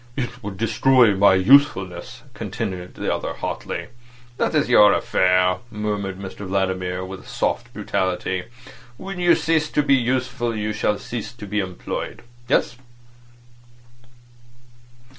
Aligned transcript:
"It 0.15 0.41
would 0.41 0.57
destroy 0.57 1.15
my 1.15 1.35
usefulness," 1.35 2.23
continued 2.33 2.95
the 2.95 3.13
other 3.13 3.33
hotly. 3.33 3.89
"That's 4.35 4.67
your 4.67 4.93
affair," 4.93 5.59
murmured 5.69 6.17
Mr 6.17 6.47
Vladimir, 6.47 7.05
with 7.05 7.27
soft 7.27 7.71
brutality. 7.71 8.45
"When 8.97 9.19
you 9.19 9.35
cease 9.35 9.69
to 9.69 9.83
be 9.83 9.93
useful 9.93 10.57
you 10.57 10.73
shall 10.73 10.97
cease 10.97 11.31
to 11.33 11.45
be 11.45 11.59
employed. 11.59 12.23
Yes. 12.47 12.77